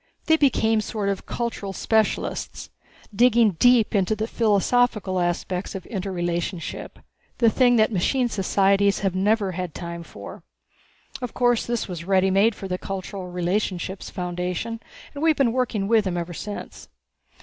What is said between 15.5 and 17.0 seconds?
working with them ever since.